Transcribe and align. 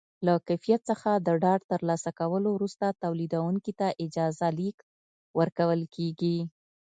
له 0.25 0.33
کیفیت 0.47 0.81
څخه 0.89 1.11
د 1.15 1.27
ډاډ 1.43 1.61
ترلاسه 1.71 2.09
کولو 2.19 2.49
وروسته 2.53 2.85
تولیدوونکي 3.03 3.73
ته 3.79 3.87
اجازه 4.05 4.47
لیک 4.59 4.77
ورکول 5.39 5.81
کېږي. 5.95 6.37